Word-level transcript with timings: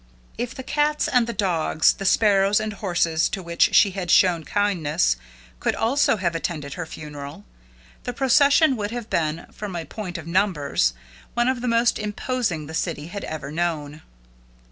If 0.35 0.55
the 0.55 0.63
cats 0.63 1.07
and 1.07 1.27
the 1.27 1.31
dogs, 1.31 1.93
the 1.93 2.05
sparrows 2.05 2.59
and 2.59 2.73
horses 2.73 3.29
to 3.29 3.43
which 3.43 3.75
she 3.75 3.91
had 3.91 4.09
shown 4.09 4.43
kindness, 4.43 5.15
could 5.59 5.75
also 5.75 6.17
have 6.17 6.33
attended 6.33 6.73
her 6.73 6.87
funeral, 6.87 7.45
the 8.05 8.11
procession 8.11 8.75
would 8.77 8.89
have 8.89 9.11
been, 9.11 9.45
from 9.51 9.75
a 9.75 9.85
point 9.85 10.17
of 10.17 10.25
numbers, 10.25 10.95
one 11.35 11.47
of 11.47 11.61
the 11.61 11.67
most 11.67 11.99
imposing 11.99 12.65
the 12.65 12.73
city 12.73 13.09
had 13.09 13.23
ever 13.25 13.51
known. 13.51 14.01